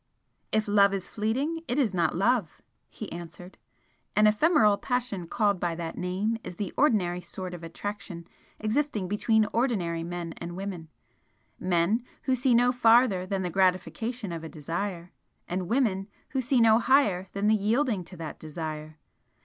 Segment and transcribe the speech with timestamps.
[0.51, 2.59] "If love is fleeting, it is not love!"
[2.89, 3.59] he answered
[4.15, 8.25] "As ephemeral passion called by that name is the ordinary sort of attraction
[8.59, 10.87] existing between ordinary men and women,
[11.59, 15.11] men, who see no farther than the gratification of a desire,
[15.47, 18.97] and women, who see no higher than the yielding to that desire.